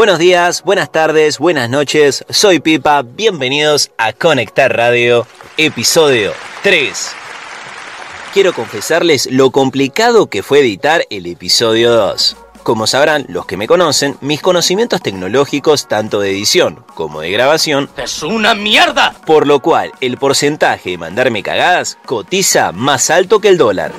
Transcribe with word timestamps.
Buenos 0.00 0.18
días, 0.18 0.62
buenas 0.62 0.90
tardes, 0.90 1.38
buenas 1.38 1.68
noches. 1.68 2.24
Soy 2.30 2.58
Pipa. 2.58 3.02
Bienvenidos 3.02 3.90
a 3.98 4.14
Conectar 4.14 4.74
Radio, 4.74 5.26
episodio 5.58 6.32
3. 6.62 7.12
Quiero 8.32 8.54
confesarles 8.54 9.30
lo 9.30 9.50
complicado 9.50 10.28
que 10.28 10.42
fue 10.42 10.60
editar 10.60 11.04
el 11.10 11.26
episodio 11.26 11.92
2. 11.92 12.34
Como 12.62 12.86
sabrán 12.86 13.26
los 13.28 13.44
que 13.44 13.58
me 13.58 13.66
conocen, 13.66 14.16
mis 14.22 14.40
conocimientos 14.40 15.02
tecnológicos 15.02 15.86
tanto 15.86 16.18
de 16.20 16.30
edición 16.30 16.82
como 16.94 17.20
de 17.20 17.30
grabación 17.32 17.90
¡Es 17.98 18.22
una 18.22 18.54
mierda! 18.54 19.14
por 19.26 19.46
lo 19.46 19.60
cual 19.60 19.92
el 20.00 20.16
porcentaje 20.16 20.92
de 20.92 20.96
mandarme 20.96 21.42
cagadas 21.42 21.98
cotiza 22.06 22.72
más 22.72 23.10
alto 23.10 23.38
que 23.40 23.48
el 23.48 23.58
dólar. 23.58 23.92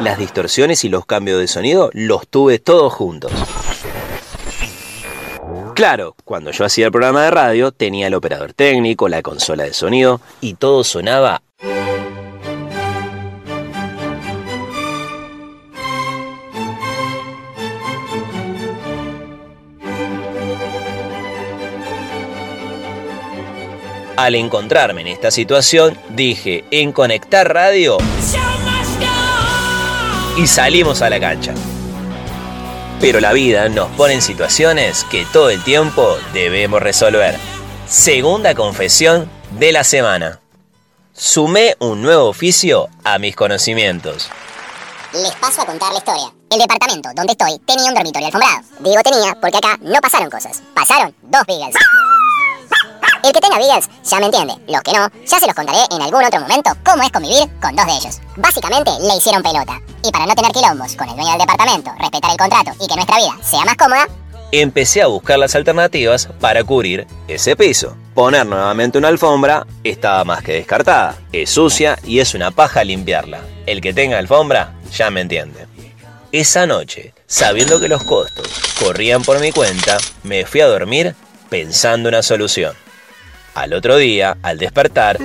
Las 0.00 0.18
distorsiones 0.18 0.82
y 0.82 0.88
los 0.88 1.06
cambios 1.06 1.38
de 1.38 1.46
sonido 1.46 1.90
los 1.92 2.26
tuve 2.26 2.58
todos 2.58 2.92
juntos. 2.92 3.30
Claro, 5.74 6.14
cuando 6.24 6.52
yo 6.52 6.64
hacía 6.64 6.86
el 6.86 6.92
programa 6.92 7.24
de 7.24 7.32
radio 7.32 7.72
tenía 7.72 8.06
el 8.06 8.14
operador 8.14 8.52
técnico, 8.52 9.08
la 9.08 9.22
consola 9.22 9.64
de 9.64 9.74
sonido 9.74 10.20
y 10.40 10.54
todo 10.54 10.84
sonaba 10.84 11.42
Al 24.16 24.36
encontrarme 24.36 25.00
en 25.00 25.08
esta 25.08 25.32
situación, 25.32 25.98
dije 26.10 26.64
en 26.70 26.92
conectar 26.92 27.52
radio 27.52 27.98
y 30.38 30.46
salimos 30.46 31.02
a 31.02 31.10
la 31.10 31.18
cancha. 31.18 31.52
Pero 33.00 33.20
la 33.20 33.32
vida 33.32 33.68
nos 33.68 33.88
pone 33.90 34.14
en 34.14 34.22
situaciones 34.22 35.04
que 35.10 35.26
todo 35.32 35.50
el 35.50 35.62
tiempo 35.62 36.16
debemos 36.32 36.80
resolver. 36.80 37.36
Segunda 37.86 38.54
confesión 38.54 39.28
de 39.58 39.72
la 39.72 39.84
semana. 39.84 40.40
Sumé 41.12 41.76
un 41.80 42.02
nuevo 42.02 42.28
oficio 42.28 42.88
a 43.04 43.18
mis 43.18 43.36
conocimientos. 43.36 44.30
Les 45.12 45.32
paso 45.36 45.62
a 45.62 45.66
contar 45.66 45.92
la 45.92 45.98
historia. 45.98 46.32
El 46.50 46.58
departamento 46.58 47.10
donde 47.14 47.32
estoy 47.32 47.58
tenía 47.60 47.88
un 47.88 47.94
dormitorio 47.94 48.26
alfombrado. 48.26 48.62
Digo 48.80 49.02
tenía 49.02 49.36
porque 49.40 49.58
acá 49.58 49.78
no 49.80 50.00
pasaron 50.00 50.30
cosas. 50.30 50.62
Pasaron 50.74 51.14
dos 51.22 51.42
Beagles. 51.46 51.76
El 53.24 53.32
que 53.32 53.40
tenga 53.40 53.56
Beagles 53.56 53.88
ya 54.04 54.20
me 54.20 54.26
entiende. 54.26 54.52
Los 54.68 54.82
que 54.82 54.92
no, 54.92 55.08
ya 55.24 55.40
se 55.40 55.46
los 55.46 55.54
contaré 55.54 55.78
en 55.90 56.02
algún 56.02 56.22
otro 56.22 56.40
momento 56.40 56.72
cómo 56.84 57.02
es 57.02 57.10
convivir 57.10 57.48
con 57.58 57.74
dos 57.74 57.86
de 57.86 57.92
ellos. 57.92 58.20
Básicamente 58.36 58.90
le 59.00 59.16
hicieron 59.16 59.42
pelota. 59.42 59.80
Y 60.02 60.12
para 60.12 60.26
no 60.26 60.34
tener 60.34 60.52
quilombos 60.52 60.94
con 60.94 61.08
el 61.08 61.16
dueño 61.16 61.30
del 61.30 61.38
departamento, 61.38 61.90
respetar 61.98 62.32
el 62.32 62.36
contrato 62.36 62.72
y 62.78 62.86
que 62.86 62.94
nuestra 62.94 63.16
vida 63.16 63.32
sea 63.42 63.64
más 63.64 63.76
cómoda, 63.76 64.06
Empecé 64.52 65.02
a 65.02 65.06
buscar 65.06 65.38
las 65.38 65.56
alternativas 65.56 66.28
para 66.38 66.62
cubrir 66.62 67.08
ese 67.26 67.56
piso. 67.56 67.96
Poner 68.14 68.46
nuevamente 68.46 68.98
una 68.98 69.08
alfombra 69.08 69.66
estaba 69.82 70.22
más 70.24 70.44
que 70.44 70.52
descartada. 70.52 71.16
Es 71.32 71.50
sucia 71.50 71.98
y 72.04 72.20
es 72.20 72.34
una 72.34 72.52
paja 72.52 72.84
limpiarla. 72.84 73.40
El 73.66 73.80
que 73.80 73.94
tenga 73.94 74.18
alfombra 74.18 74.74
ya 74.92 75.10
me 75.10 75.22
entiende. 75.22 75.66
Esa 76.30 76.66
noche, 76.66 77.14
sabiendo 77.26 77.80
que 77.80 77.88
los 77.88 78.04
costos 78.04 78.48
corrían 78.78 79.22
por 79.22 79.40
mi 79.40 79.50
cuenta, 79.50 79.96
me 80.22 80.44
fui 80.44 80.60
a 80.60 80.68
dormir 80.68 81.16
pensando 81.48 82.08
una 82.08 82.22
solución. 82.22 82.83
Al 83.54 83.72
otro 83.72 83.96
día, 83.96 84.36
al 84.42 84.58
despertar, 84.58 85.18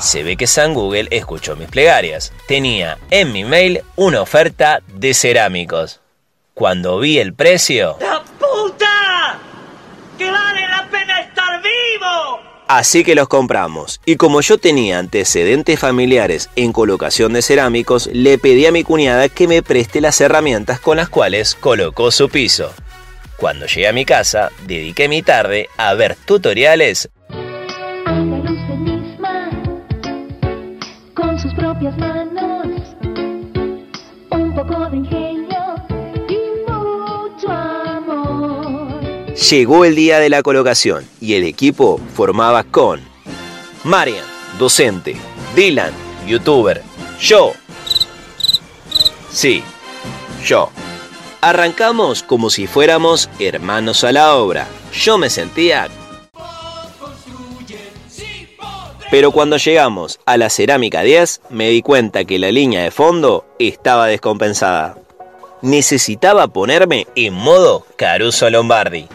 se 0.00 0.22
ve 0.24 0.36
que 0.36 0.46
San 0.48 0.74
Google 0.74 1.06
escuchó 1.10 1.54
mis 1.54 1.68
plegarias. 1.68 2.32
Tenía 2.48 2.98
en 3.10 3.32
mi 3.32 3.44
mail 3.44 3.82
una 3.94 4.20
oferta 4.20 4.80
de 4.88 5.14
cerámicos. 5.14 6.00
Cuando 6.54 6.98
vi 6.98 7.18
el 7.18 7.34
precio, 7.34 7.96
¡La 8.00 8.22
puta! 8.22 9.38
¡Que 10.18 10.30
vale 10.30 10.68
la 10.68 10.88
pena 10.90 11.20
estar 11.20 11.62
vivo! 11.62 12.40
así 12.66 13.04
que 13.04 13.14
los 13.14 13.28
compramos. 13.28 14.00
Y 14.04 14.16
como 14.16 14.40
yo 14.40 14.58
tenía 14.58 14.98
antecedentes 14.98 15.78
familiares 15.78 16.50
en 16.56 16.72
colocación 16.72 17.32
de 17.32 17.42
cerámicos, 17.42 18.08
le 18.12 18.38
pedí 18.38 18.66
a 18.66 18.72
mi 18.72 18.84
cuñada 18.84 19.28
que 19.28 19.48
me 19.48 19.62
preste 19.62 20.00
las 20.00 20.20
herramientas 20.20 20.80
con 20.80 20.96
las 20.96 21.08
cuales 21.08 21.54
colocó 21.54 22.10
su 22.10 22.28
piso. 22.28 22.72
Cuando 23.40 23.64
llegué 23.64 23.88
a 23.88 23.92
mi 23.94 24.04
casa, 24.04 24.50
dediqué 24.66 25.08
mi 25.08 25.22
tarde 25.22 25.70
a 25.78 25.94
ver 25.94 26.14
tutoriales. 26.26 27.08
Llegó 39.50 39.84
el 39.86 39.96
día 39.96 40.18
de 40.18 40.28
la 40.28 40.42
colocación 40.42 41.08
y 41.18 41.32
el 41.32 41.44
equipo 41.44 41.98
formaba 42.14 42.62
con 42.64 43.00
Marian, 43.84 44.26
docente, 44.58 45.16
Dylan, 45.56 45.94
youtuber, 46.26 46.82
yo. 47.18 47.54
Sí, 49.32 49.62
yo. 50.44 50.70
Arrancamos 51.42 52.22
como 52.22 52.50
si 52.50 52.66
fuéramos 52.66 53.30
hermanos 53.38 54.04
a 54.04 54.12
la 54.12 54.34
obra. 54.34 54.66
Yo 54.92 55.16
me 55.16 55.30
sentía... 55.30 55.88
Pero 59.10 59.32
cuando 59.32 59.56
llegamos 59.56 60.20
a 60.24 60.36
la 60.36 60.50
cerámica 60.50 61.02
10 61.02 61.40
me 61.50 61.68
di 61.70 61.82
cuenta 61.82 62.24
que 62.24 62.38
la 62.38 62.52
línea 62.52 62.84
de 62.84 62.92
fondo 62.92 63.44
estaba 63.58 64.06
descompensada. 64.06 64.98
Necesitaba 65.62 66.46
ponerme 66.46 67.08
en 67.16 67.34
modo 67.34 67.86
Caruso 67.96 68.48
Lombardi. 68.50 69.08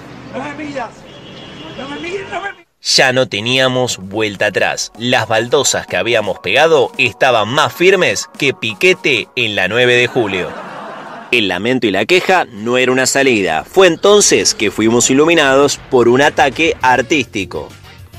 Ya 2.82 3.14
no 3.14 3.30
teníamos 3.30 3.98
vuelta 3.98 4.48
atrás. 4.48 4.92
Las 4.98 5.28
baldosas 5.28 5.88
que 5.88 5.96
habíamos 5.96 6.40
pegado 6.40 6.92
estaban 6.98 7.48
más 7.48 7.72
firmes 7.72 8.30
que 8.38 8.54
piquete 8.54 9.30
en 9.36 9.56
la 9.56 9.70
9 9.70 9.96
de 9.96 10.08
julio. 10.08 10.65
El 11.32 11.48
lamento 11.48 11.88
y 11.88 11.92
la 11.92 12.06
queja 12.06 12.46
no 12.46 12.78
era 12.78 12.92
una 12.92 13.06
salida. 13.06 13.64
Fue 13.66 13.88
entonces 13.88 14.54
que 14.54 14.72
fuimos 14.72 15.10
iluminados 15.10 15.78
por 15.90 16.08
un 16.08 16.22
ataque 16.22 16.78
artístico. 16.82 17.70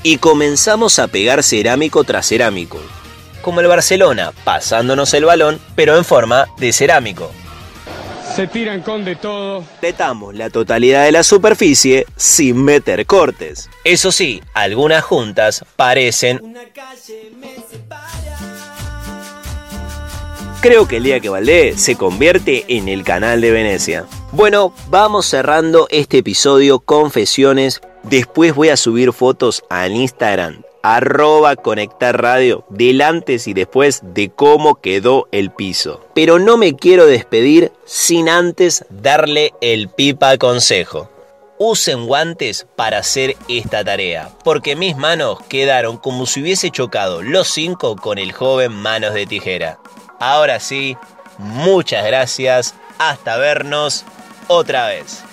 Y 0.03 0.17
comenzamos 0.17 0.99
a 0.99 1.07
pegar 1.07 1.41
cerámico 1.41 2.03
tras 2.03 2.27
cerámico. 2.27 2.79
Como 3.41 3.61
el 3.61 3.67
Barcelona, 3.67 4.33
pasándonos 4.43 5.13
el 5.13 5.25
balón, 5.25 5.59
pero 5.75 5.97
en 5.97 6.03
forma 6.03 6.47
de 6.57 6.73
cerámico. 6.73 7.31
Se 8.35 8.45
tiran 8.45 8.81
con 8.81 9.03
de 9.03 9.15
todo. 9.15 9.61
Completamos 9.61 10.35
la 10.35 10.49
totalidad 10.49 11.05
de 11.05 11.11
la 11.11 11.23
superficie 11.23 12.05
sin 12.15 12.63
meter 12.63 13.05
cortes. 13.05 13.69
Eso 13.83 14.11
sí, 14.11 14.43
algunas 14.53 15.03
juntas 15.03 15.65
parecen... 15.75 16.55
Creo 20.59 20.87
que 20.87 20.97
el 20.97 21.03
día 21.03 21.19
que 21.19 21.29
Valdé 21.29 21.77
se 21.77 21.95
convierte 21.95 22.65
en 22.67 22.87
el 22.87 23.03
canal 23.03 23.41
de 23.41 23.51
Venecia. 23.51 24.05
Bueno, 24.31 24.73
vamos 24.89 25.27
cerrando 25.27 25.87
este 25.91 26.17
episodio 26.19 26.79
Confesiones. 26.79 27.81
Después 28.03 28.55
voy 28.55 28.69
a 28.69 28.77
subir 28.77 29.13
fotos 29.13 29.63
al 29.69 29.93
Instagram 29.93 30.63
arroba 30.87 31.57
conectar 31.57 32.21
radio 32.21 32.63
del 32.69 33.01
antes 33.01 33.47
y 33.47 33.53
después 33.53 34.01
de 34.03 34.29
cómo 34.29 34.75
quedó 34.75 35.27
el 35.33 35.51
piso. 35.51 36.05
Pero 36.13 36.39
no 36.39 36.55
me 36.55 36.75
quiero 36.75 37.05
despedir 37.05 37.73
sin 37.85 38.29
antes 38.29 38.85
darle 38.89 39.53
el 39.59 39.89
pipa 39.89 40.37
consejo. 40.37 41.09
Usen 41.59 42.05
guantes 42.05 42.67
para 42.75 42.99
hacer 42.99 43.35
esta 43.49 43.83
tarea, 43.83 44.29
porque 44.45 44.75
mis 44.77 44.95
manos 44.95 45.39
quedaron 45.49 45.97
como 45.97 46.25
si 46.25 46.41
hubiese 46.41 46.71
chocado 46.71 47.21
los 47.21 47.49
cinco 47.49 47.95
con 47.95 48.17
el 48.17 48.31
joven 48.31 48.71
manos 48.71 49.13
de 49.13 49.25
tijera. 49.25 49.79
Ahora 50.19 50.59
sí, 50.59 50.97
muchas 51.37 52.05
gracias, 52.05 52.73
hasta 52.97 53.37
vernos 53.37 54.05
otra 54.47 54.87
vez. 54.87 55.23